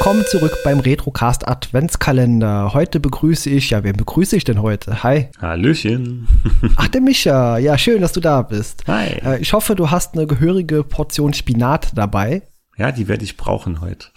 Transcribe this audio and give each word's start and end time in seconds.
Willkommen 0.00 0.24
zurück 0.24 0.56
beim 0.64 0.80
Retrocast 0.80 1.46
Adventskalender. 1.46 2.72
Heute 2.72 3.00
begrüße 3.00 3.50
ich, 3.50 3.68
ja, 3.68 3.84
wen 3.84 3.98
begrüße 3.98 4.34
ich 4.34 4.44
denn 4.44 4.62
heute? 4.62 5.02
Hi. 5.02 5.28
Hallöchen. 5.38 6.26
Ach, 6.76 6.88
der 6.88 7.02
Micha. 7.02 7.58
Ja, 7.58 7.76
schön, 7.76 8.00
dass 8.00 8.12
du 8.12 8.20
da 8.20 8.40
bist. 8.40 8.84
Hi. 8.86 9.08
Äh, 9.22 9.42
ich 9.42 9.52
hoffe, 9.52 9.74
du 9.74 9.90
hast 9.90 10.14
eine 10.14 10.26
gehörige 10.26 10.84
Portion 10.84 11.34
Spinat 11.34 11.90
dabei. 11.94 12.40
Ja, 12.80 12.92
die 12.92 13.08
werde 13.08 13.24
ich 13.24 13.36
brauchen 13.36 13.82
heute. 13.82 14.08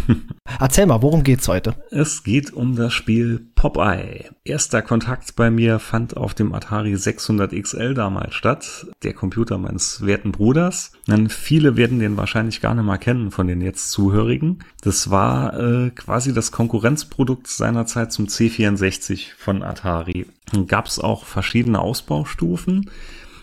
Erzähl 0.58 0.86
mal, 0.86 1.02
worum 1.02 1.22
geht's 1.22 1.48
heute? 1.48 1.74
Es 1.90 2.24
geht 2.24 2.50
um 2.50 2.74
das 2.74 2.94
Spiel 2.94 3.46
Popeye. 3.54 4.30
Erster 4.42 4.80
Kontakt 4.80 5.36
bei 5.36 5.50
mir 5.50 5.78
fand 5.78 6.16
auf 6.16 6.32
dem 6.32 6.54
Atari 6.54 6.96
600 6.96 7.52
XL 7.52 7.92
damals 7.92 8.34
statt, 8.34 8.86
der 9.02 9.12
Computer 9.12 9.58
meines 9.58 10.06
werten 10.06 10.32
Bruders. 10.32 10.92
Dann 11.06 11.28
viele 11.28 11.76
werden 11.76 11.98
den 11.98 12.16
wahrscheinlich 12.16 12.62
gar 12.62 12.74
nicht 12.74 12.86
mal 12.86 12.96
kennen 12.96 13.30
von 13.30 13.48
den 13.48 13.60
jetzt 13.60 13.90
Zuhörigen. 13.90 14.60
Das 14.80 15.10
war 15.10 15.52
äh, 15.60 15.90
quasi 15.90 16.32
das 16.32 16.52
Konkurrenzprodukt 16.52 17.48
seinerzeit 17.48 18.12
zum 18.12 18.28
C64 18.28 19.34
von 19.36 19.62
Atari. 19.62 20.24
Gab 20.68 20.86
es 20.86 20.98
auch 20.98 21.26
verschiedene 21.26 21.80
Ausbaustufen. 21.80 22.88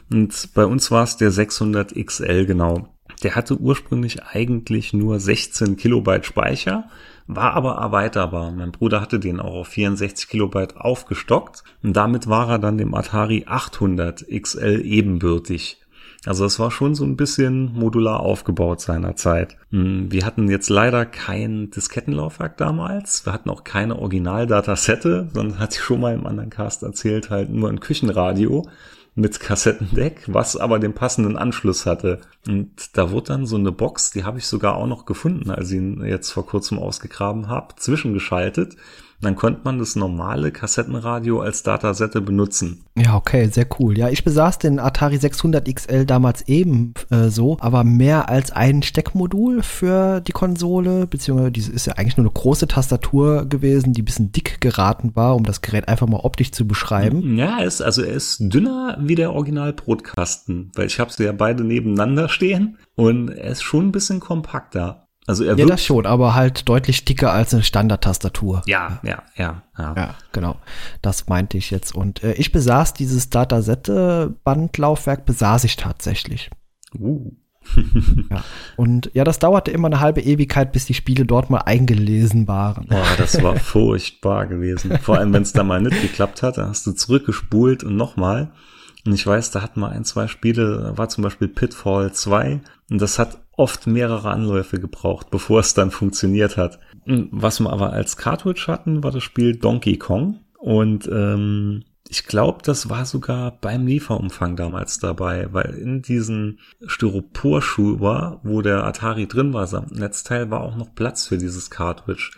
Und 0.09 0.49
bei 0.55 0.65
uns 0.65 0.89
war 0.89 1.03
es 1.03 1.17
der 1.17 1.29
600 1.29 1.93
XL 1.93 2.47
genau. 2.47 2.92
Der 3.23 3.35
hatte 3.35 3.57
ursprünglich 3.57 4.23
eigentlich 4.23 4.93
nur 4.93 5.19
16 5.19 5.77
Kilobyte 5.77 6.25
Speicher, 6.25 6.89
war 7.25 7.53
aber 7.53 7.75
erweiterbar. 7.75 8.51
Mein 8.51 8.71
Bruder 8.71 8.99
hatte 8.99 9.19
den 9.19 9.39
auch 9.39 9.53
auf 9.55 9.67
64 9.69 10.27
Kilobyte 10.27 10.77
aufgestockt 10.77 11.63
und 11.81 11.93
damit 11.93 12.27
war 12.27 12.49
er 12.49 12.59
dann 12.59 12.77
dem 12.77 12.93
Atari 12.93 13.45
800 13.47 14.25
XL 14.29 14.81
ebenbürtig. 14.83 15.79
Also 16.25 16.45
es 16.45 16.57
war 16.57 16.71
schon 16.71 16.95
so 16.95 17.03
ein 17.03 17.17
bisschen 17.17 17.73
modular 17.73 18.21
aufgebaut 18.21 18.79
seinerzeit. 18.79 19.57
Hm, 19.71 20.11
wir 20.11 20.25
hatten 20.25 20.49
jetzt 20.49 20.69
leider 20.69 21.05
kein 21.05 21.69
Diskettenlaufwerk 21.71 22.55
damals. 22.57 23.25
Wir 23.25 23.33
hatten 23.33 23.49
auch 23.49 23.65
keine 23.65 23.99
Originaldatasette, 23.99 25.29
sondern 25.33 25.59
hatte 25.59 25.75
ich 25.75 25.83
schon 25.83 25.99
mal 25.99 26.13
im 26.13 26.25
anderen 26.25 26.49
Cast 26.49 26.83
erzählt, 26.83 27.29
halt 27.29 27.49
nur 27.49 27.69
ein 27.69 27.81
Küchenradio 27.81 28.65
mit 29.15 29.39
Kassettendeck, 29.39 30.23
was 30.27 30.57
aber 30.57 30.79
den 30.79 30.93
passenden 30.93 31.37
Anschluss 31.37 31.85
hatte. 31.85 32.21
Und 32.47 32.97
da 32.97 33.11
wurde 33.11 33.27
dann 33.27 33.45
so 33.45 33.55
eine 33.55 33.71
Box, 33.71 34.11
die 34.11 34.23
habe 34.23 34.39
ich 34.39 34.47
sogar 34.47 34.75
auch 34.75 34.87
noch 34.87 35.05
gefunden, 35.05 35.51
als 35.51 35.71
ich 35.71 35.77
ihn 35.77 36.03
jetzt 36.03 36.31
vor 36.31 36.45
kurzem 36.45 36.79
ausgegraben 36.79 37.47
habe, 37.47 37.75
zwischengeschaltet 37.75 38.75
dann 39.23 39.35
konnte 39.35 39.61
man 39.63 39.79
das 39.79 39.95
normale 39.95 40.51
Kassettenradio 40.51 41.41
als 41.41 41.63
Datasette 41.63 42.21
benutzen. 42.21 42.83
Ja, 42.95 43.15
okay, 43.15 43.47
sehr 43.47 43.67
cool. 43.79 43.97
Ja, 43.97 44.09
ich 44.09 44.23
besaß 44.23 44.59
den 44.59 44.79
Atari 44.79 45.17
600 45.17 45.73
XL 45.73 46.05
damals 46.05 46.47
eben 46.47 46.93
äh, 47.09 47.29
so, 47.29 47.57
aber 47.59 47.83
mehr 47.83 48.29
als 48.29 48.51
ein 48.51 48.83
Steckmodul 48.83 49.63
für 49.63 50.21
die 50.21 50.31
Konsole, 50.31 51.07
beziehungsweise 51.07 51.51
diese 51.51 51.71
ist 51.71 51.87
ja 51.87 51.93
eigentlich 51.93 52.17
nur 52.17 52.25
eine 52.25 52.33
große 52.33 52.67
Tastatur 52.67 53.45
gewesen, 53.45 53.93
die 53.93 54.01
ein 54.01 54.05
bisschen 54.05 54.31
dick 54.31 54.61
geraten 54.61 55.15
war, 55.15 55.35
um 55.35 55.43
das 55.43 55.61
Gerät 55.61 55.87
einfach 55.87 56.07
mal 56.07 56.19
optisch 56.21 56.51
zu 56.51 56.67
beschreiben. 56.67 57.37
Ja, 57.37 57.59
ist, 57.59 57.81
also 57.81 58.03
er 58.03 58.13
ist 58.13 58.37
dünner 58.39 58.97
wie 58.99 59.15
der 59.15 59.33
Original-Brotkasten, 59.33 60.71
weil 60.75 60.87
ich 60.87 60.99
habe 60.99 61.11
sie 61.11 61.23
ja 61.23 61.31
beide 61.31 61.63
nebeneinander 61.63 62.29
stehen 62.33 62.77
und 62.95 63.29
er 63.29 63.51
ist 63.51 63.63
schon 63.63 63.87
ein 63.87 63.91
bisschen 63.91 64.19
kompakter. 64.19 65.02
Also 65.25 65.45
er 65.45 65.57
ja, 65.57 65.65
das 65.65 65.83
schon, 65.83 66.05
aber 66.05 66.35
halt 66.35 66.67
deutlich 66.67 67.05
dicker 67.05 67.31
als 67.31 67.53
eine 67.53 67.63
Standard-Tastatur. 67.63 68.61
Ja, 68.65 68.99
ja, 69.03 69.23
ja, 69.35 69.63
ja. 69.77 69.93
Ja, 69.95 70.15
genau. 70.33 70.57
Das 71.01 71.27
meinte 71.27 71.57
ich 71.57 71.71
jetzt. 71.71 71.95
Und 71.95 72.23
äh, 72.23 72.33
ich 72.33 72.51
besaß 72.51 72.93
dieses 72.93 73.29
Datasette-Bandlaufwerk, 73.29 75.25
besaß 75.25 75.63
ich 75.63 75.77
tatsächlich. 75.77 76.49
Uh. 76.97 77.31
ja. 78.29 78.43
Und 78.75 79.11
ja, 79.13 79.23
das 79.23 79.39
dauerte 79.39 79.71
immer 79.71 79.87
eine 79.87 80.01
halbe 80.01 80.19
Ewigkeit, 80.19 80.73
bis 80.73 80.85
die 80.85 80.93
Spiele 80.93 81.25
dort 81.25 81.49
mal 81.49 81.59
eingelesen 81.59 82.49
waren. 82.49 82.87
Boah, 82.87 83.05
das 83.17 83.41
war 83.41 83.55
furchtbar 83.55 84.47
gewesen. 84.47 84.97
Vor 84.99 85.17
allem, 85.17 85.31
wenn 85.31 85.43
es 85.43 85.53
da 85.53 85.63
mal 85.63 85.81
nicht 85.81 86.01
geklappt 86.01 86.43
hat, 86.43 86.57
dann 86.57 86.67
hast 86.67 86.85
du 86.85 86.91
zurückgespult 86.91 87.85
und 87.85 87.95
nochmal. 87.95 88.51
Und 89.05 89.13
ich 89.13 89.25
weiß, 89.25 89.51
da 89.51 89.61
hatten 89.61 89.79
wir 89.79 89.89
ein, 89.89 90.05
zwei 90.05 90.27
Spiele, 90.27 90.93
war 90.95 91.09
zum 91.09 91.23
Beispiel 91.23 91.47
Pitfall 91.47 92.13
2 92.13 92.61
und 92.89 93.01
das 93.01 93.19
hat 93.19 93.42
oft 93.55 93.87
mehrere 93.87 94.29
Anläufe 94.31 94.79
gebraucht, 94.79 95.29
bevor 95.29 95.59
es 95.59 95.73
dann 95.73 95.91
funktioniert 95.91 96.57
hat. 96.57 96.79
Was 97.05 97.59
wir 97.59 97.71
aber 97.71 97.93
als 97.93 98.17
Cartridge 98.17 98.65
hatten, 98.67 99.03
war 99.03 99.11
das 99.11 99.23
Spiel 99.23 99.55
Donkey 99.55 99.97
Kong 99.97 100.39
und 100.57 101.07
ähm, 101.11 101.83
ich 102.09 102.25
glaube, 102.25 102.59
das 102.63 102.89
war 102.89 103.05
sogar 103.05 103.57
beim 103.59 103.87
Lieferumfang 103.87 104.55
damals 104.55 104.99
dabei, 104.99 105.47
weil 105.51 105.73
in 105.73 106.01
diesen 106.01 106.59
Styroporschuber, 106.85 108.39
wo 108.43 108.61
der 108.61 108.83
Atari 108.83 109.27
drin 109.27 109.53
war, 109.53 109.67
samt 109.67 109.91
Netzteil, 109.97 110.51
war 110.51 110.61
auch 110.61 110.75
noch 110.75 110.93
Platz 110.93 111.27
für 111.27 111.37
dieses 111.37 111.69
Cartridge. 111.69 112.31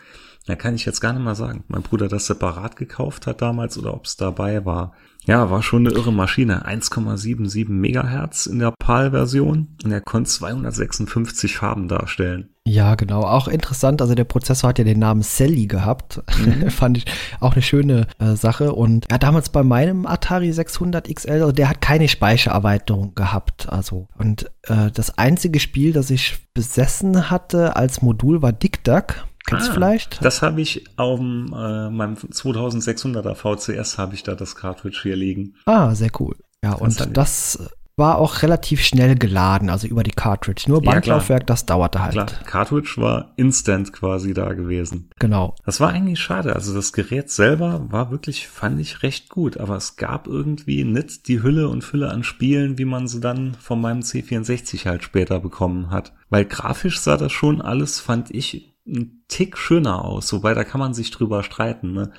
Da 0.45 0.55
kann 0.55 0.75
ich 0.75 0.85
jetzt 0.85 1.01
gar 1.01 1.13
nicht 1.13 1.23
mal 1.23 1.35
sagen, 1.35 1.63
mein 1.67 1.81
Bruder 1.81 2.07
das 2.07 2.27
separat 2.27 2.75
gekauft 2.75 3.25
hat 3.25 3.41
damals 3.41 3.77
oder 3.77 3.93
ob 3.93 4.05
es 4.05 4.15
dabei 4.15 4.63
war. 4.65 4.93
Ja, 5.25 5.49
war 5.49 5.63
schon 5.63 5.87
eine 5.87 5.95
irre 5.95 6.13
Maschine. 6.13 6.67
1,77 6.67 7.67
Megahertz 7.69 8.45
in 8.45 8.59
der 8.59 8.71
PAL-Version 8.77 9.75
und 9.83 9.91
er 9.91 10.01
konnte 10.01 10.29
256 10.29 11.57
Farben 11.57 11.87
darstellen. 11.87 12.49
Ja, 12.67 12.93
genau. 12.93 13.21
Auch 13.21 13.47
interessant. 13.47 14.01
Also 14.01 14.13
der 14.13 14.23
Prozessor 14.23 14.69
hat 14.69 14.77
ja 14.77 14.83
den 14.83 14.99
Namen 14.99 15.23
Sally 15.23 15.65
gehabt. 15.65 16.21
Mhm. 16.37 16.69
Fand 16.69 16.97
ich 16.97 17.05
auch 17.39 17.53
eine 17.53 17.61
schöne 17.63 18.07
äh, 18.19 18.35
Sache. 18.35 18.73
Und 18.73 19.07
ja, 19.09 19.17
damals 19.17 19.49
bei 19.49 19.63
meinem 19.63 20.05
Atari 20.05 20.51
600 20.51 21.13
XL, 21.13 21.31
also 21.31 21.51
der 21.51 21.69
hat 21.69 21.81
keine 21.81 22.07
Speichererweiterung 22.07 23.15
gehabt. 23.15 23.67
Also 23.69 24.07
und 24.17 24.51
äh, 24.63 24.91
das 24.91 25.17
einzige 25.17 25.59
Spiel, 25.59 25.91
das 25.91 26.11
ich 26.11 26.37
besessen 26.53 27.31
hatte 27.31 27.75
als 27.75 28.03
Modul 28.03 28.43
war 28.43 28.53
Dick 28.53 28.83
Duck. 28.83 29.25
Kennst 29.45 29.67
du 29.67 29.71
ah, 29.71 29.73
vielleicht? 29.75 30.23
Das 30.25 30.41
habe 30.41 30.61
ich 30.61 30.85
auf 30.97 31.19
äh, 31.19 31.23
meinem 31.23 32.15
2600er 32.15 33.35
VCS 33.35 33.97
habe 33.97 34.15
ich 34.15 34.23
da 34.23 34.35
das 34.35 34.55
Cartridge 34.55 34.99
hier 35.03 35.15
liegen. 35.15 35.55
Ah, 35.65 35.93
sehr 35.93 36.09
cool. 36.19 36.35
Ja, 36.63 36.73
und 36.73 36.99
das, 36.99 37.11
das 37.11 37.69
war 37.97 38.17
auch 38.17 38.41
relativ 38.41 38.81
schnell 38.81 39.15
geladen, 39.15 39.69
also 39.69 39.87
über 39.87 40.03
die 40.03 40.11
Cartridge. 40.11 40.65
Nur 40.67 40.81
Bandlaufwerk, 40.81 41.43
ja, 41.43 41.45
das 41.45 41.65
dauerte 41.65 42.01
halt. 42.01 42.13
Klar, 42.13 42.27
Cartridge 42.45 42.95
war 42.97 43.33
instant 43.37 43.93
quasi 43.93 44.33
da 44.33 44.53
gewesen. 44.53 45.09
Genau. 45.19 45.55
Das 45.65 45.79
war 45.79 45.89
eigentlich 45.89 46.19
schade. 46.19 46.55
Also 46.55 46.73
das 46.73 46.91
Gerät 46.91 47.29
selber 47.29 47.85
war 47.89 48.11
wirklich, 48.11 48.47
fand 48.47 48.79
ich 48.81 49.03
recht 49.03 49.29
gut, 49.29 49.57
aber 49.57 49.77
es 49.77 49.95
gab 49.95 50.27
irgendwie 50.27 50.83
nicht 50.83 51.27
die 51.27 51.41
Hülle 51.41 51.69
und 51.69 51.83
Fülle 51.83 52.09
an 52.09 52.23
Spielen, 52.23 52.77
wie 52.77 52.85
man 52.85 53.07
sie 53.07 53.21
dann 53.21 53.55
von 53.61 53.79
meinem 53.79 54.01
C64 54.01 54.85
halt 54.85 55.03
später 55.03 55.39
bekommen 55.39 55.89
hat. 55.89 56.13
Weil 56.29 56.45
grafisch 56.45 56.99
sah 56.99 57.15
das 57.15 57.31
schon 57.31 57.61
alles, 57.61 58.01
fand 58.01 58.29
ich, 58.31 58.74
ein 58.87 59.23
Tick 59.27 59.57
schöner 59.57 60.05
aus, 60.05 60.31
wobei 60.33 60.53
da 60.53 60.63
kann 60.63 60.79
man 60.79 60.93
sich 60.93 61.11
drüber 61.11 61.43
streiten. 61.43 61.93
Ne? 61.93 62.11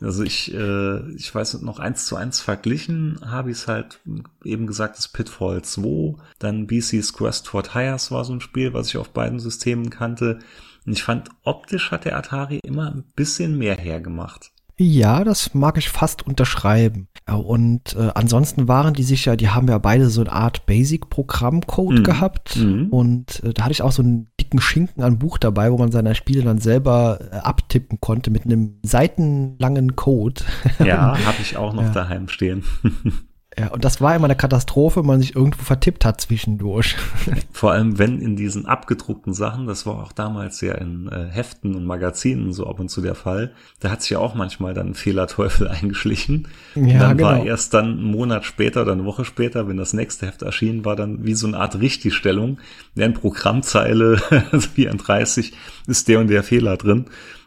Also 0.00 0.24
ich, 0.24 0.52
äh, 0.52 1.10
ich 1.12 1.34
weiß 1.34 1.62
noch 1.62 1.78
eins 1.78 2.06
zu 2.06 2.16
eins 2.16 2.40
verglichen, 2.40 3.18
habe 3.24 3.50
ich 3.50 3.58
es 3.58 3.68
halt 3.68 4.00
eben 4.44 4.66
gesagt, 4.66 4.98
das 4.98 5.08
Pitfall 5.08 5.62
2, 5.62 6.16
dann 6.38 6.66
BC's 6.66 7.14
Quest 7.14 7.48
for 7.48 7.62
Tires 7.62 8.10
war 8.10 8.24
so 8.24 8.34
ein 8.34 8.40
Spiel, 8.40 8.74
was 8.74 8.88
ich 8.88 8.98
auf 8.98 9.10
beiden 9.10 9.38
Systemen 9.38 9.90
kannte. 9.90 10.38
Und 10.84 10.92
ich 10.92 11.02
fand, 11.02 11.30
optisch 11.42 11.90
hat 11.90 12.04
der 12.04 12.16
Atari 12.16 12.60
immer 12.62 12.90
ein 12.90 13.04
bisschen 13.16 13.56
mehr 13.58 13.76
hergemacht. 13.76 14.52
Ja, 14.78 15.24
das 15.24 15.54
mag 15.54 15.78
ich 15.78 15.88
fast 15.88 16.26
unterschreiben. 16.26 17.08
Und 17.26 17.96
äh, 17.96 18.10
ansonsten 18.14 18.68
waren 18.68 18.94
die 18.94 19.02
sicher, 19.02 19.36
die 19.36 19.48
haben 19.48 19.68
ja 19.68 19.78
beide 19.78 20.10
so 20.10 20.20
eine 20.20 20.32
Art 20.32 20.66
Basic-Programmcode 20.66 22.00
mhm. 22.00 22.04
gehabt. 22.04 22.56
Mhm. 22.56 22.88
Und 22.90 23.42
äh, 23.42 23.54
da 23.54 23.64
hatte 23.64 23.72
ich 23.72 23.82
auch 23.82 23.92
so 23.92 24.02
einen 24.02 24.28
dicken 24.38 24.60
Schinken 24.60 25.02
an 25.02 25.18
Buch 25.18 25.38
dabei, 25.38 25.72
wo 25.72 25.78
man 25.78 25.90
seine 25.90 26.14
Spiele 26.14 26.42
dann 26.42 26.58
selber 26.58 27.18
äh, 27.32 27.36
abtippen 27.36 28.00
konnte 28.00 28.30
mit 28.30 28.44
einem 28.44 28.78
seitenlangen 28.82 29.96
Code. 29.96 30.42
Ja, 30.78 31.18
habe 31.26 31.38
ich 31.40 31.56
auch 31.56 31.72
noch 31.72 31.82
ja. 31.82 31.90
daheim 31.90 32.28
stehen. 32.28 32.64
Ja, 33.58 33.68
und 33.68 33.86
das 33.86 34.02
war 34.02 34.14
immer 34.14 34.26
eine 34.26 34.36
Katastrophe, 34.36 35.00
wenn 35.00 35.06
man 35.06 35.20
sich 35.20 35.34
irgendwo 35.34 35.62
vertippt 35.62 36.04
hat 36.04 36.20
zwischendurch. 36.20 36.94
Vor 37.52 37.72
allem, 37.72 37.98
wenn 37.98 38.20
in 38.20 38.36
diesen 38.36 38.66
abgedruckten 38.66 39.32
Sachen, 39.32 39.66
das 39.66 39.86
war 39.86 40.02
auch 40.02 40.12
damals 40.12 40.60
ja 40.60 40.74
in 40.74 41.08
äh, 41.08 41.28
Heften 41.30 41.74
und 41.74 41.86
Magazinen 41.86 42.52
so 42.52 42.66
ab 42.66 42.80
und 42.80 42.90
zu 42.90 43.00
der 43.00 43.14
Fall, 43.14 43.52
da 43.80 43.90
hat 43.90 44.02
sich 44.02 44.10
ja 44.10 44.18
auch 44.18 44.34
manchmal 44.34 44.74
dann 44.74 44.88
ein 44.88 44.94
Fehlerteufel 44.94 45.68
eingeschlichen. 45.68 46.48
Ja, 46.74 46.98
dann 46.98 47.16
genau. 47.16 47.30
war 47.30 47.44
erst 47.46 47.72
dann 47.72 47.92
einen 47.92 48.10
Monat 48.10 48.44
später 48.44 48.82
oder 48.82 48.92
eine 48.92 49.06
Woche 49.06 49.24
später, 49.24 49.66
wenn 49.68 49.78
das 49.78 49.94
nächste 49.94 50.26
Heft 50.26 50.42
erschienen 50.42 50.84
war, 50.84 50.94
dann 50.94 51.24
wie 51.24 51.34
so 51.34 51.46
eine 51.46 51.58
Art 51.58 51.80
Richtigstellung. 51.80 52.58
In 52.94 53.14
Programmzeile 53.14 54.18
34 54.74 55.54
ist 55.86 56.08
der 56.08 56.20
und 56.20 56.28
der 56.28 56.42
Fehler 56.42 56.76
drin. 56.76 57.06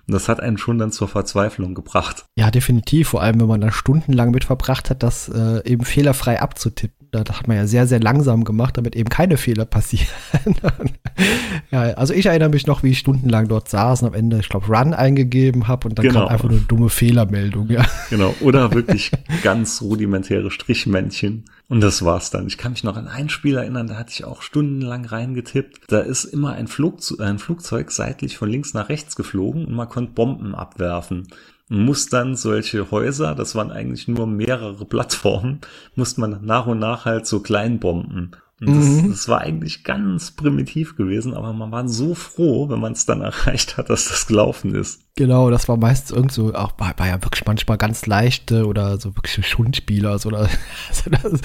Und 0.09 0.13
das 0.13 0.27
hat 0.27 0.39
einen 0.39 0.57
schon 0.57 0.79
dann 0.79 0.91
zur 0.91 1.07
Verzweiflung 1.07 1.75
gebracht. 1.75 2.25
Ja, 2.35 2.50
definitiv. 2.50 3.09
Vor 3.09 3.21
allem, 3.21 3.39
wenn 3.39 3.47
man 3.47 3.61
da 3.61 3.71
stundenlang 3.71 4.31
mit 4.31 4.44
verbracht 4.44 4.89
hat, 4.89 5.03
das 5.03 5.29
äh, 5.29 5.63
eben 5.69 5.85
fehlerfrei 5.85 6.41
abzutippen. 6.41 7.07
Das 7.11 7.38
hat 7.38 7.47
man 7.47 7.57
ja 7.57 7.67
sehr, 7.67 7.85
sehr 7.85 8.00
langsam 8.00 8.44
gemacht, 8.44 8.77
damit 8.77 8.95
eben 8.95 9.09
keine 9.09 9.38
Fehler 9.38 9.65
passieren. 9.65 10.07
ja, 11.71 11.81
also 11.94 12.13
ich 12.13 12.25
erinnere 12.25 12.50
mich 12.50 12.65
noch, 12.65 12.81
wie 12.81 12.89
ich 12.89 13.00
stundenlang 13.00 13.47
dort 13.47 13.69
saß 13.69 14.01
und 14.01 14.09
am 14.09 14.13
Ende, 14.15 14.39
ich 14.39 14.50
glaube, 14.50 14.67
Run 14.67 14.95
eingegeben 14.95 15.67
habe 15.67 15.88
und 15.88 15.97
dann 16.00 16.07
genau. 16.07 16.21
kam 16.21 16.29
einfach 16.29 16.50
nur 16.50 16.57
eine 16.57 16.67
dumme 16.67 16.89
Fehlermeldung. 16.89 17.69
Ja. 17.69 17.85
Genau. 18.09 18.33
Oder 18.41 18.73
wirklich 18.73 19.11
ganz 19.44 19.81
rudimentäre 19.83 20.50
Strichmännchen. 20.50 21.45
Und 21.69 21.81
das 21.81 22.04
war's 22.04 22.31
dann. 22.31 22.48
Ich 22.48 22.57
kann 22.57 22.71
mich 22.71 22.83
noch 22.83 22.98
an 22.98 23.07
ein 23.07 23.30
Spiel 23.30 23.56
erinnern, 23.56 23.86
da 23.86 23.95
hatte 23.95 24.12
ich 24.12 24.25
auch 24.25 24.42
stundenlang 24.42 25.06
reingetippt. 25.06 25.81
Da 25.88 26.00
ist 26.00 26.25
immer 26.25 26.54
ein, 26.54 26.68
Flugzeug, 26.68 27.21
ein 27.21 27.38
Flugzeug 27.38 27.92
seitlich 27.92 28.38
von 28.38 28.50
links 28.50 28.74
nach 28.74 28.89
rechts 28.89 29.16
geflogen 29.16 29.66
und 29.66 29.75
man 29.75 29.88
konnte 29.88 30.13
Bomben 30.13 30.56
abwerfen. 30.56 31.27
Und 31.69 31.86
muss 31.86 32.07
dann 32.07 32.36
solche 32.36 32.89
Häuser, 32.89 33.36
das 33.36 33.54
waren 33.54 33.69
eigentlich 33.69 34.07
nur 34.07 34.25
mehrere 34.25 34.83
Plattformen, 34.83 35.62
musste 35.94 36.21
man 36.21 36.44
nach 36.44 36.66
und 36.66 36.80
nach 36.80 37.06
halt 37.06 37.27
so 37.27 37.39
Kleinbomben. 37.39 38.36
Das, 38.61 38.85
mhm. 38.85 39.11
das 39.11 39.27
war 39.29 39.41
eigentlich 39.41 39.85
ganz 39.85 40.31
primitiv 40.31 40.97
gewesen, 40.97 41.33
aber 41.33 41.53
man 41.53 41.71
war 41.71 41.88
so 41.88 42.13
froh, 42.13 42.69
wenn 42.69 42.79
man 42.79 42.91
es 42.91 43.06
dann 43.06 43.21
erreicht 43.21 43.77
hat, 43.77 43.89
dass 43.89 44.09
das 44.09 44.27
gelaufen 44.27 44.75
ist. 44.75 45.01
Genau, 45.15 45.50
das 45.50 45.67
war 45.67 45.77
meistens 45.77 46.11
irgend 46.11 46.31
so, 46.31 46.53
auch 46.53 46.73
war, 46.77 46.94
war 46.97 47.07
ja 47.07 47.21
wirklich 47.23 47.45
manchmal 47.45 47.77
ganz 47.77 48.06
leichte 48.06 48.65
oder 48.65 49.00
so 49.00 49.15
wirklich 49.15 49.45
Schundspieler. 49.47 50.19
So, 50.19 50.29
oder, 50.29 50.50
also, 50.89 51.09
das, 51.09 51.41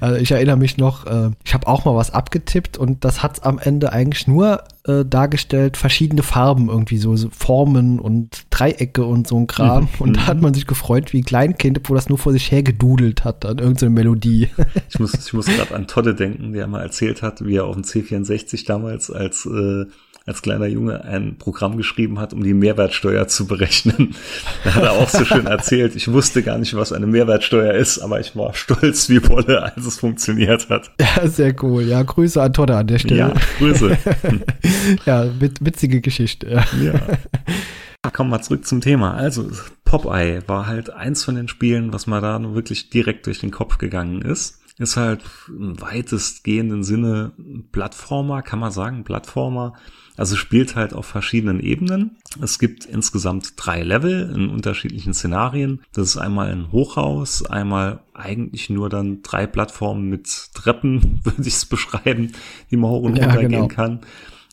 also 0.00 0.16
ich 0.20 0.30
erinnere 0.30 0.56
mich 0.56 0.76
noch, 0.76 1.06
äh, 1.06 1.30
ich 1.44 1.54
habe 1.54 1.66
auch 1.66 1.84
mal 1.84 1.94
was 1.94 2.12
abgetippt 2.12 2.78
und 2.78 3.04
das 3.04 3.22
hat 3.22 3.44
am 3.44 3.58
Ende 3.58 3.92
eigentlich 3.92 4.26
nur 4.26 4.64
äh, 4.86 5.04
dargestellt, 5.04 5.76
verschiedene 5.76 6.22
Farben 6.22 6.68
irgendwie, 6.68 6.98
so, 6.98 7.16
so, 7.16 7.28
Formen 7.30 7.98
und 7.98 8.46
Dreiecke 8.50 9.04
und 9.04 9.26
so 9.26 9.36
ein 9.36 9.46
Kram. 9.46 9.84
Mhm. 9.84 9.88
Und 9.98 10.16
da 10.16 10.26
hat 10.26 10.36
mhm. 10.36 10.44
man 10.44 10.54
sich 10.54 10.66
gefreut 10.66 11.12
wie 11.12 11.20
ein 11.20 11.24
Kleinkind, 11.24 11.80
wo 11.84 11.94
das 11.94 12.08
nur 12.08 12.18
vor 12.18 12.32
sich 12.32 12.50
her 12.50 12.62
gedudelt 12.62 13.24
hat 13.24 13.44
an 13.44 13.58
irgendeine 13.58 13.90
Melodie. 13.90 14.48
Ich 14.88 15.00
muss, 15.00 15.14
ich 15.14 15.32
muss 15.32 15.46
gerade 15.46 15.74
an 15.74 15.86
Todde 15.86 16.14
denken, 16.14 16.52
der 16.52 16.66
mal 16.66 16.82
erzählt 16.82 17.22
hat, 17.22 17.44
wie 17.44 17.56
er 17.56 17.64
auf 17.64 17.74
dem 17.74 17.82
C64 17.82 18.66
damals 18.66 19.10
als 19.10 19.44
äh, 19.46 19.84
als 20.26 20.42
kleiner 20.42 20.66
Junge 20.66 21.04
ein 21.04 21.36
Programm 21.38 21.76
geschrieben 21.76 22.18
hat, 22.18 22.32
um 22.32 22.42
die 22.42 22.52
Mehrwertsteuer 22.52 23.28
zu 23.28 23.46
berechnen. 23.46 24.14
Da 24.64 24.74
hat 24.74 24.82
er 24.82 24.92
auch 24.92 25.08
so 25.08 25.24
schön 25.24 25.46
erzählt, 25.46 25.94
ich 25.94 26.10
wusste 26.10 26.42
gar 26.42 26.58
nicht, 26.58 26.74
was 26.74 26.92
eine 26.92 27.06
Mehrwertsteuer 27.06 27.74
ist, 27.74 28.00
aber 28.00 28.18
ich 28.18 28.34
war 28.34 28.52
stolz 28.54 29.08
wie 29.08 29.26
Wolle, 29.28 29.62
als 29.62 29.86
es 29.86 30.00
funktioniert 30.00 30.68
hat. 30.68 30.90
Ja, 31.00 31.28
sehr 31.28 31.54
cool. 31.62 31.84
Ja, 31.84 32.02
Grüße 32.02 32.42
an 32.42 32.52
Todde 32.52 32.76
an 32.76 32.86
der 32.88 32.98
Stelle. 32.98 33.16
Ja, 33.16 33.34
Grüße. 33.58 33.96
ja, 35.06 35.26
witzige 35.38 36.00
Geschichte. 36.00 36.64
Ja. 36.82 38.10
Kommen 38.10 38.30
wir 38.30 38.42
zurück 38.42 38.66
zum 38.66 38.80
Thema. 38.80 39.14
Also, 39.14 39.48
Popeye 39.84 40.42
war 40.46 40.66
halt 40.66 40.90
eins 40.90 41.24
von 41.24 41.36
den 41.36 41.48
Spielen, 41.48 41.92
was 41.92 42.06
mir 42.06 42.20
da 42.20 42.40
wirklich 42.54 42.90
direkt 42.90 43.26
durch 43.26 43.40
den 43.40 43.50
Kopf 43.50 43.78
gegangen 43.78 44.22
ist 44.22 44.58
ist 44.78 44.96
halt 44.96 45.22
im 45.48 45.80
weitestgehenden 45.80 46.84
Sinne 46.84 47.32
Plattformer, 47.72 48.42
kann 48.42 48.58
man 48.58 48.70
sagen, 48.70 49.04
Plattformer. 49.04 49.74
Also 50.16 50.36
spielt 50.36 50.76
halt 50.76 50.94
auf 50.94 51.06
verschiedenen 51.06 51.60
Ebenen. 51.60 52.16
Es 52.40 52.58
gibt 52.58 52.86
insgesamt 52.86 53.52
drei 53.56 53.82
Level 53.82 54.32
in 54.34 54.48
unterschiedlichen 54.48 55.12
Szenarien. 55.12 55.82
Das 55.92 56.08
ist 56.08 56.16
einmal 56.16 56.50
ein 56.50 56.72
Hochhaus, 56.72 57.44
einmal 57.44 58.00
eigentlich 58.14 58.70
nur 58.70 58.88
dann 58.88 59.22
drei 59.22 59.46
Plattformen 59.46 60.08
mit 60.08 60.28
Treppen, 60.54 61.20
würde 61.24 61.42
ich 61.42 61.54
es 61.54 61.66
beschreiben, 61.66 62.32
die 62.70 62.76
man 62.76 62.90
hoch 62.90 63.02
und 63.02 63.18
runter 63.18 63.34
ja, 63.34 63.40
genau. 63.40 63.60
gehen 63.60 63.68
kann. 63.68 64.00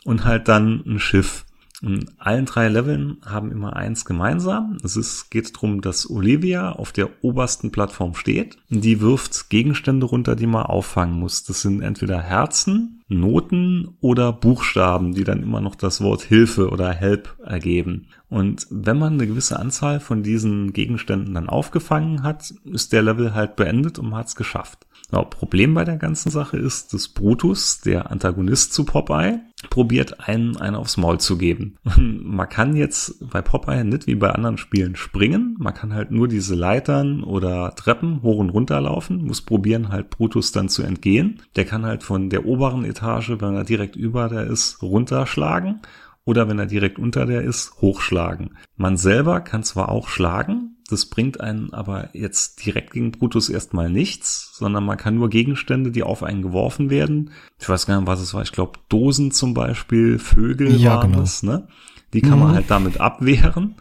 Und 0.03 0.25
halt 0.25 0.49
dann 0.49 0.83
ein 0.85 0.99
Schiff. 0.99 1.45
In 1.83 2.09
allen 2.17 2.45
drei 2.45 2.69
Leveln 2.69 3.17
haben 3.25 3.51
immer 3.51 3.75
eins 3.75 4.05
gemeinsam. 4.05 4.77
Es 4.83 4.95
ist, 4.95 5.29
geht 5.29 5.53
darum, 5.53 5.81
dass 5.81 6.09
Olivia 6.09 6.71
auf 6.71 6.93
der 6.93 7.09
obersten 7.21 7.71
Plattform 7.71 8.15
steht. 8.15 8.57
Die 8.69 9.01
wirft 9.01 9.49
Gegenstände 9.49 10.05
runter, 10.05 10.37
die 10.37 10.47
man 10.47 10.63
auffangen 10.63 11.19
muss. 11.19 11.43
Das 11.43 11.61
sind 11.61 11.81
entweder 11.81 12.21
Herzen, 12.21 13.03
Noten 13.09 13.97
oder 13.99 14.31
Buchstaben, 14.31 15.13
die 15.13 15.25
dann 15.25 15.43
immer 15.43 15.59
noch 15.59 15.75
das 15.75 15.99
Wort 15.99 16.21
Hilfe 16.21 16.69
oder 16.69 16.89
Help 16.93 17.35
ergeben. 17.43 18.07
Und 18.29 18.65
wenn 18.69 18.97
man 18.97 19.13
eine 19.13 19.27
gewisse 19.27 19.59
Anzahl 19.59 19.99
von 19.99 20.23
diesen 20.23 20.71
Gegenständen 20.71 21.33
dann 21.33 21.49
aufgefangen 21.49 22.23
hat, 22.23 22.53
ist 22.63 22.93
der 22.93 23.01
Level 23.01 23.33
halt 23.33 23.57
beendet 23.57 23.99
und 23.99 24.09
man 24.09 24.19
hat 24.19 24.27
es 24.27 24.35
geschafft. 24.35 24.87
Ja, 25.11 25.21
Problem 25.23 25.73
bei 25.73 25.83
der 25.83 25.97
ganzen 25.97 26.31
Sache 26.31 26.57
ist, 26.57 26.93
dass 26.93 27.09
Brutus, 27.09 27.81
der 27.81 28.09
Antagonist 28.09 28.73
zu 28.73 28.85
Popeye, 28.85 29.41
probiert 29.69 30.27
einen, 30.27 30.57
einen 30.57 30.75
aufs 30.75 30.97
Maul 30.97 31.19
zu 31.19 31.37
geben. 31.37 31.77
man 31.97 32.49
kann 32.49 32.75
jetzt 32.75 33.29
bei 33.29 33.41
Popeye 33.41 33.83
nicht 33.83 34.07
wie 34.07 34.15
bei 34.15 34.29
anderen 34.29 34.57
Spielen 34.57 34.95
springen. 34.95 35.55
Man 35.59 35.73
kann 35.73 35.93
halt 35.93 36.11
nur 36.11 36.27
diese 36.27 36.55
Leitern 36.55 37.23
oder 37.23 37.73
Treppen 37.75 38.21
hoch 38.21 38.37
und 38.37 38.49
runter 38.49 38.81
laufen, 38.81 39.25
muss 39.25 39.41
probieren 39.41 39.89
halt 39.89 40.09
Brutus 40.09 40.51
dann 40.51 40.69
zu 40.69 40.83
entgehen. 40.83 41.41
Der 41.55 41.65
kann 41.65 41.85
halt 41.85 42.03
von 42.03 42.29
der 42.29 42.45
oberen 42.45 42.85
Etage, 42.85 43.31
wenn 43.39 43.55
er 43.55 43.63
direkt 43.63 43.95
über 43.95 44.29
der 44.29 44.43
ist, 44.43 44.81
runterschlagen 44.81 45.81
oder 46.25 46.47
wenn 46.47 46.59
er 46.59 46.65
direkt 46.65 46.99
unter 46.99 47.25
der 47.25 47.41
ist, 47.41 47.73
hochschlagen. 47.81 48.57
Man 48.75 48.97
selber 48.97 49.41
kann 49.41 49.63
zwar 49.63 49.89
auch 49.89 50.07
schlagen, 50.07 50.77
das 50.89 51.05
bringt 51.05 51.39
einen 51.39 51.73
aber 51.73 52.09
jetzt 52.13 52.65
direkt 52.65 52.91
gegen 52.91 53.11
Brutus 53.11 53.49
erstmal 53.49 53.89
nichts, 53.89 54.51
sondern 54.53 54.85
man 54.85 54.97
kann 54.97 55.15
nur 55.15 55.29
Gegenstände, 55.29 55.91
die 55.91 56.03
auf 56.03 56.23
einen 56.23 56.41
geworfen 56.41 56.89
werden. 56.89 57.31
Ich 57.59 57.67
weiß 57.67 57.85
gar 57.85 57.97
nicht, 57.97 58.07
was 58.07 58.21
es 58.21 58.33
war. 58.33 58.41
Ich 58.41 58.51
glaube, 58.51 58.79
Dosen 58.89 59.31
zum 59.31 59.53
Beispiel, 59.53 60.19
Vögel 60.19 60.75
ja, 60.75 60.97
waren 60.97 61.13
genau. 61.13 61.23
es, 61.23 61.41
ne? 61.41 61.67
Die 62.13 62.21
kann 62.21 62.37
mhm. 62.37 62.45
man 62.45 62.55
halt 62.55 62.65
damit 62.69 62.99
abwehren 62.99 63.75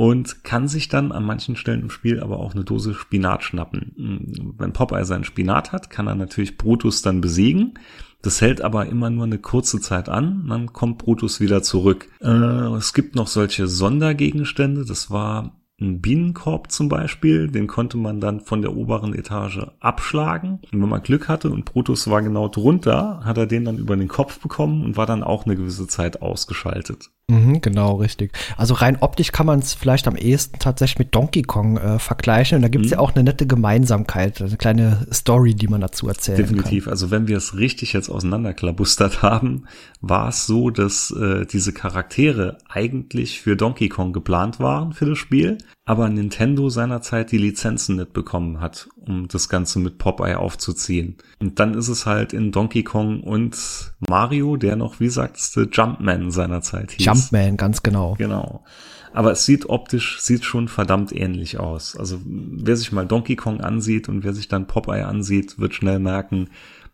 und 0.00 0.44
kann 0.44 0.66
sich 0.66 0.88
dann 0.88 1.12
an 1.12 1.26
manchen 1.26 1.56
Stellen 1.56 1.82
im 1.82 1.90
Spiel 1.90 2.20
aber 2.20 2.38
auch 2.38 2.54
eine 2.54 2.64
Dose 2.64 2.94
Spinat 2.94 3.42
schnappen. 3.42 4.54
Wenn 4.56 4.72
Popeye 4.72 5.04
seinen 5.04 5.24
Spinat 5.24 5.72
hat, 5.72 5.90
kann 5.90 6.06
er 6.06 6.14
natürlich 6.14 6.56
Brutus 6.56 7.02
dann 7.02 7.20
besiegen. 7.20 7.74
Das 8.22 8.40
hält 8.40 8.62
aber 8.62 8.86
immer 8.86 9.10
nur 9.10 9.26
eine 9.26 9.36
kurze 9.36 9.78
Zeit 9.78 10.08
an, 10.08 10.46
dann 10.48 10.72
kommt 10.72 10.96
Brutus 10.96 11.38
wieder 11.38 11.62
zurück. 11.62 12.08
Äh, 12.22 12.30
es 12.78 12.94
gibt 12.94 13.14
noch 13.14 13.26
solche 13.26 13.66
Sondergegenstände, 13.66 14.86
das 14.86 15.10
war 15.10 15.59
ein 15.80 16.00
Bienenkorb 16.00 16.70
zum 16.70 16.88
Beispiel, 16.88 17.48
den 17.48 17.66
konnte 17.66 17.96
man 17.96 18.20
dann 18.20 18.40
von 18.40 18.62
der 18.62 18.76
oberen 18.76 19.14
Etage 19.14 19.60
abschlagen. 19.80 20.60
Und 20.72 20.82
wenn 20.82 20.88
man 20.88 21.02
Glück 21.02 21.28
hatte 21.28 21.50
und 21.50 21.64
Brutus 21.64 22.08
war 22.08 22.22
genau 22.22 22.48
drunter, 22.48 23.20
hat 23.24 23.38
er 23.38 23.46
den 23.46 23.64
dann 23.64 23.78
über 23.78 23.96
den 23.96 24.08
Kopf 24.08 24.40
bekommen 24.40 24.84
und 24.84 24.96
war 24.96 25.06
dann 25.06 25.22
auch 25.22 25.46
eine 25.46 25.56
gewisse 25.56 25.86
Zeit 25.86 26.20
ausgeschaltet. 26.22 27.10
Mhm, 27.30 27.60
genau, 27.60 27.94
richtig. 27.94 28.32
Also 28.56 28.74
rein 28.74 28.98
optisch 29.00 29.30
kann 29.30 29.46
man 29.46 29.60
es 29.60 29.72
vielleicht 29.72 30.08
am 30.08 30.16
ehesten 30.16 30.58
tatsächlich 30.58 30.98
mit 30.98 31.14
Donkey 31.14 31.42
Kong 31.42 31.76
äh, 31.76 31.98
vergleichen. 31.98 32.56
Und 32.56 32.62
da 32.62 32.68
gibt 32.68 32.84
es 32.84 32.90
mhm. 32.90 32.96
ja 32.96 33.00
auch 33.00 33.14
eine 33.14 33.22
nette 33.22 33.46
Gemeinsamkeit, 33.46 34.42
eine 34.42 34.56
kleine 34.56 35.06
Story, 35.12 35.54
die 35.54 35.68
man 35.68 35.80
dazu 35.80 36.08
erzählen 36.08 36.38
Definitiv. 36.38 36.84
Kann. 36.84 36.92
Also 36.92 37.10
wenn 37.10 37.28
wir 37.28 37.36
es 37.36 37.56
richtig 37.56 37.92
jetzt 37.92 38.08
auseinanderklabustert 38.08 39.22
haben, 39.22 39.64
war 40.00 40.28
es 40.28 40.46
so, 40.46 40.70
dass 40.70 41.12
äh, 41.12 41.46
diese 41.46 41.72
Charaktere 41.72 42.58
eigentlich 42.68 43.40
für 43.40 43.56
Donkey 43.56 43.88
Kong 43.88 44.12
geplant 44.12 44.58
waren 44.58 44.92
für 44.92 45.06
das 45.06 45.18
Spiel, 45.18 45.58
aber 45.84 46.08
Nintendo 46.08 46.68
seinerzeit 46.68 47.32
die 47.32 47.38
Lizenzen 47.38 47.96
nicht 47.96 48.12
bekommen 48.12 48.60
hat, 48.60 48.88
um 48.96 49.28
das 49.28 49.48
Ganze 49.48 49.78
mit 49.78 49.98
Popeye 49.98 50.38
aufzuziehen. 50.38 51.16
Und 51.40 51.58
dann 51.58 51.74
ist 51.74 51.88
es 51.88 52.06
halt 52.06 52.32
in 52.32 52.52
Donkey 52.52 52.84
Kong 52.84 53.22
und 53.22 53.92
Mario, 54.08 54.56
der 54.56 54.76
noch, 54.76 55.00
wie 55.00 55.08
sagst 55.08 55.56
du, 55.56 55.62
Jumpman 55.62 56.30
seinerzeit 56.30 56.92
hieß. 56.92 57.06
Jumpman, 57.06 57.56
ganz 57.56 57.82
genau. 57.82 58.14
Genau. 58.18 58.64
Aber 59.12 59.32
es 59.32 59.44
sieht 59.44 59.68
optisch, 59.68 60.20
sieht 60.20 60.44
schon 60.44 60.68
verdammt 60.68 61.12
ähnlich 61.12 61.58
aus. 61.58 61.96
Also 61.96 62.20
wer 62.24 62.76
sich 62.76 62.92
mal 62.92 63.06
Donkey 63.06 63.34
Kong 63.34 63.60
ansieht 63.60 64.08
und 64.08 64.22
wer 64.22 64.32
sich 64.32 64.46
dann 64.46 64.68
Popeye 64.68 65.04
ansieht, 65.04 65.58
wird 65.58 65.74
schnell 65.74 65.98
merken, 65.98 66.50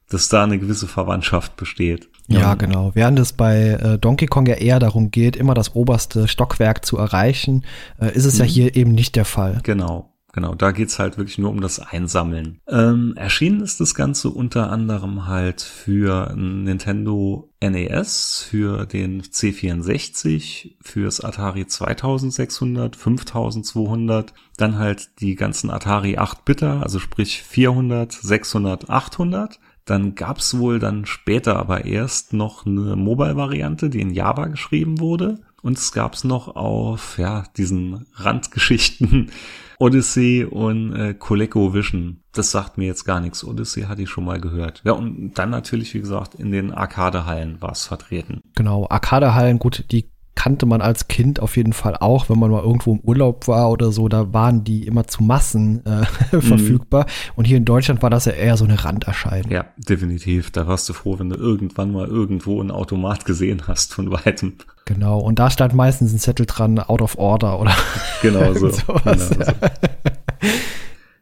dass 0.09 0.29
da 0.29 0.45
eine 0.45 0.59
gewisse 0.59 0.87
Verwandtschaft 0.87 1.57
besteht. 1.57 2.09
Ja, 2.29 2.41
ja, 2.41 2.55
genau. 2.55 2.91
Während 2.95 3.19
es 3.19 3.33
bei 3.33 3.71
äh, 3.71 3.99
Donkey 3.99 4.27
Kong 4.27 4.47
ja 4.47 4.55
eher 4.55 4.79
darum 4.79 5.11
geht, 5.11 5.37
immer 5.37 5.55
das 5.55 5.75
oberste 5.75 6.29
Stockwerk 6.29 6.85
zu 6.85 6.97
erreichen, 6.97 7.65
äh, 8.01 8.13
ist 8.15 8.25
es 8.25 8.35
mhm. 8.35 8.41
ja 8.41 8.45
hier 8.47 8.77
eben 8.77 8.93
nicht 8.93 9.17
der 9.17 9.25
Fall. 9.25 9.61
Genau. 9.63 10.13
genau. 10.33 10.55
Da 10.55 10.73
geht's 10.73 10.99
halt 10.99 11.19
wirklich 11.19 11.39
nur 11.39 11.51
um 11.51 11.61
das 11.61 11.79
Einsammeln. 11.79 12.61
Ähm, 12.69 13.15
erschienen 13.17 13.61
ist 13.61 13.81
das 13.81 13.95
Ganze 13.95 14.31
unter 14.31 14.71
anderem 14.73 15.27
halt 15.27 15.61
für 15.61 16.35
Nintendo 16.35 17.49
NES, 17.61 18.45
für 18.49 18.87
den 18.87 19.23
C64, 19.23 20.75
fürs 20.83 21.21
Atari 21.21 21.67
2600, 21.67 22.97
5200, 22.97 24.35
dann 24.57 24.79
halt 24.79 25.11
die 25.21 25.37
ganzen 25.37 25.71
Atari 25.71 26.19
8-Bitter, 26.19 26.83
also 26.83 26.99
sprich 26.99 27.43
400, 27.43 28.13
600, 28.13 28.91
800. 28.91 29.61
Dann 29.87 30.17
gab's 30.17 30.59
wohl 30.59 30.79
dann 30.79 31.07
später 31.07 31.57
aber 31.57 31.85
erst 31.85 32.33
noch 32.33 32.67
eine 32.67 32.97
Mobile-Variante, 32.97 33.89
die 33.89 34.01
in 34.01 34.11
Java 34.11 34.47
geschrieben 34.49 35.01
wurde. 35.01 35.39
Und 35.63 35.79
es 35.79 35.93
gab's 35.93 36.25
noch 36.25 36.55
auf 36.55 37.19
ja 37.19 37.45
diesen 37.57 38.07
Randgeschichten 38.15 39.31
Odyssey 39.79 40.45
und 40.45 40.95
äh, 40.95 41.15
ColecoVision. 41.15 42.23
Das 42.33 42.51
sagt 42.51 42.79
mir 42.79 42.87
jetzt 42.87 43.05
gar 43.05 43.21
nichts. 43.21 43.45
Odyssey 43.45 43.83
hatte 43.83 44.03
ich 44.03 44.11
schon 44.11 44.25
mal 44.25 44.41
gehört. 44.41 44.83
Ja, 44.85 44.93
und 44.93 45.35
dann 45.35 45.51
natürlich, 45.51 45.95
wie 45.95 46.01
gesagt, 46.01 46.35
in 46.35 46.51
den 46.51 46.73
Arcade-Hallen 46.73 47.61
war 47.63 47.73
es 47.73 47.85
vertreten. 47.85 48.43
Genau, 48.55 48.87
Arcade-Hallen, 48.89 49.59
gut, 49.59 49.85
die 49.91 50.11
kannte 50.37 50.67
man 50.67 50.81
als 50.81 51.09
Kind 51.09 51.41
auf 51.41 51.57
jeden 51.57 51.73
Fall 51.73 51.97
auch, 51.97 52.29
wenn 52.29 52.39
man 52.39 52.53
mal 52.53 52.63
irgendwo 52.63 52.93
im 52.93 53.01
Urlaub 53.01 53.49
war 53.49 53.71
oder 53.71 53.91
so, 53.91 54.09
da 54.09 54.33
waren 54.33 54.63
die 54.63 54.87
immer 54.87 55.09
zu 55.09 55.25
Massen 55.25 55.85
äh, 55.85 56.05
mhm. 56.37 56.43
verfügbar. 56.43 57.07
Und 57.35 57.47
hier 57.47 57.57
in 57.57 57.65
Deutschland 57.65 58.03
war 58.03 58.11
das 58.11 58.27
ja 58.27 58.33
eher 58.33 58.57
so 58.57 58.65
eine 58.65 58.85
Randerscheinung. 58.85 59.51
Ja, 59.51 59.65
definitiv. 59.77 60.53
Da 60.53 60.69
warst 60.69 60.89
du 60.89 60.93
froh, 60.93 61.19
wenn 61.19 61.31
du 61.31 61.37
irgendwann 61.37 61.91
mal 61.91 62.07
irgendwo 62.07 62.63
ein 62.63 62.71
Automat 62.71 63.25
gesehen 63.25 63.63
hast 63.67 63.93
von 63.93 64.13
weitem. 64.13 64.55
Genau, 64.85 65.19
und 65.19 65.41
da 65.41 65.51
stand 65.51 65.75
meistens 65.75 66.13
ein 66.13 66.19
Zettel 66.19 66.47
dran, 66.47 66.79
out 66.79 67.03
of 67.03 67.19
order 67.19 67.59
oder 67.59 67.75
genau 68.23 68.53
so. 68.55 68.69
genau 68.69 69.15
so. 69.17 69.35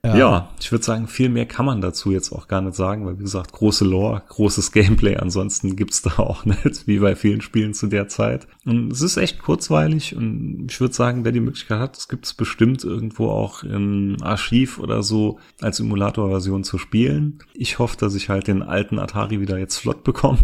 Ja. 0.04 0.16
ja, 0.16 0.48
ich 0.60 0.70
würde 0.70 0.84
sagen, 0.84 1.08
viel 1.08 1.30
mehr 1.30 1.46
kann 1.46 1.64
man 1.64 1.80
dazu 1.80 2.12
jetzt 2.12 2.30
auch 2.30 2.46
gar 2.46 2.60
nicht 2.60 2.76
sagen, 2.76 3.06
weil 3.06 3.18
wie 3.18 3.22
gesagt, 3.22 3.52
große 3.52 3.86
Lore, 3.86 4.22
großes 4.28 4.70
Gameplay, 4.72 5.16
ansonsten 5.16 5.76
gibt's 5.76 6.02
da 6.02 6.18
auch 6.18 6.44
nicht, 6.44 6.86
wie 6.86 6.98
bei 6.98 7.16
vielen 7.16 7.40
Spielen 7.40 7.72
zu 7.72 7.86
der 7.86 8.08
Zeit. 8.08 8.46
Und 8.66 8.92
es 8.92 9.00
ist 9.00 9.16
echt 9.16 9.38
kurzweilig 9.38 10.14
und 10.14 10.66
ich 10.68 10.78
würde 10.80 10.94
sagen, 10.94 11.24
wer 11.24 11.32
die 11.32 11.40
Möglichkeit 11.40 11.78
hat, 11.78 11.96
es 11.96 12.08
gibt's 12.08 12.34
bestimmt 12.34 12.84
irgendwo 12.84 13.28
auch 13.28 13.62
im 13.62 14.18
Archiv 14.20 14.78
oder 14.78 15.02
so 15.02 15.38
als 15.62 15.80
Emulator-Version 15.80 16.64
zu 16.64 16.76
spielen. 16.76 17.38
Ich 17.54 17.78
hoffe, 17.78 17.96
dass 17.96 18.14
ich 18.14 18.28
halt 18.28 18.46
den 18.46 18.62
alten 18.62 18.98
Atari 18.98 19.40
wieder 19.40 19.58
jetzt 19.58 19.78
flott 19.78 20.04
bekomme 20.04 20.38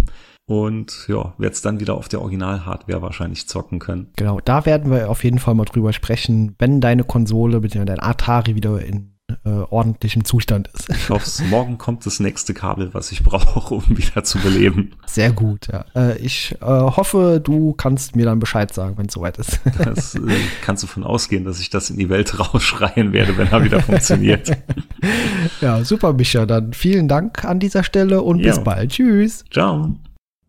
und 0.47 1.07
ja, 1.07 1.35
werde 1.38 1.55
es 1.55 1.62
dann 1.62 1.81
wieder 1.81 1.95
auf 1.95 2.09
der 2.09 2.23
Original-Hardware 2.23 3.02
wahrscheinlich 3.02 3.47
zocken 3.47 3.79
können. 3.79 4.09
Genau, 4.17 4.40
da 4.40 4.67
werden 4.67 4.90
wir 4.90 5.11
auf 5.11 5.23
jeden 5.23 5.38
Fall 5.38 5.55
mal 5.55 5.64
drüber 5.64 5.93
sprechen, 5.93 6.57
wenn 6.59 6.81
deine 6.81 7.05
Konsole 7.05 7.61
bzw. 7.61 7.85
dein 7.85 8.00
Atari 8.00 8.57
wieder 8.57 8.81
in 8.81 9.12
äh, 9.44 9.49
ordentlichem 9.49 10.25
Zustand 10.25 10.68
ist. 10.68 10.90
Ich 10.90 11.09
hoffe, 11.09 11.42
morgen 11.44 11.78
kommt 11.78 12.04
das 12.04 12.20
nächste 12.20 12.52
Kabel, 12.52 12.92
was 12.92 13.11
ich 13.11 13.23
brauche, 13.23 13.75
um 13.75 13.85
wieder 13.88 14.23
zu 14.23 14.38
beleben. 14.38 14.92
Sehr 15.06 15.32
gut, 15.32 15.68
ja. 15.73 15.85
Äh, 15.94 16.18
ich 16.18 16.56
äh, 16.61 16.66
hoffe, 16.66 17.40
du 17.42 17.73
kannst 17.73 18.16
mir 18.16 18.26
dann 18.26 18.38
Bescheid 18.38 18.73
sagen, 18.73 18.99
wenn 18.99 19.06
es 19.06 19.14
soweit 19.14 19.38
ist. 19.38 19.61
Das 19.80 20.14
äh, 20.14 20.20
kannst 20.62 20.82
du 20.82 20.87
von 20.87 21.04
ausgehen, 21.04 21.44
dass 21.44 21.59
ich 21.61 21.70
das 21.70 21.88
in 21.88 21.97
die 21.97 22.11
Welt 22.11 22.38
rausschreien 22.54 23.12
werde, 23.12 23.38
wenn 23.38 23.49
er 23.49 23.64
wieder 23.64 23.80
funktioniert. 23.82 24.50
ja, 25.61 25.85
super, 25.85 26.12
Micha. 26.12 26.44
Dann 26.44 26.73
vielen 26.75 27.09
Dank 27.09 27.44
an 27.44 27.61
dieser 27.61 27.82
Stelle 27.82 28.23
und 28.23 28.40
ja. 28.40 28.50
bis 28.50 28.62
bald. 28.62 28.92
Tschüss. 28.92 29.44
Ciao. 29.50 29.94